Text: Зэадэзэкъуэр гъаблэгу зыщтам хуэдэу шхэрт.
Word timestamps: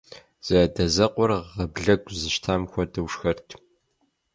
Зэадэзэкъуэр 0.45 1.31
гъаблэгу 1.55 2.15
зыщтам 2.19 2.61
хуэдэу 2.71 3.07
шхэрт. 3.13 3.49